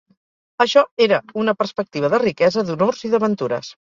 Això 0.65 0.83
era 1.07 1.19
una 1.41 1.55
perspectiva 1.59 2.11
de 2.15 2.21
riquesa, 2.25 2.65
d'honors 2.71 3.05
i 3.09 3.13
d'aventures 3.15 3.69